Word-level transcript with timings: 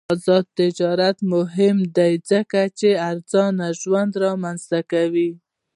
آزاد 0.13 0.45
تجارت 0.59 1.17
مهم 1.33 1.77
دی 1.97 2.13
ځکه 2.29 2.61
چې 2.79 2.89
ارزان 3.09 3.55
ژوند 3.81 4.11
رامنځته 4.25 4.79
کوي. 4.91 5.29